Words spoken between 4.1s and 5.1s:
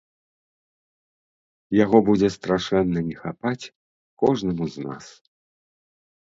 кожнаму з нас.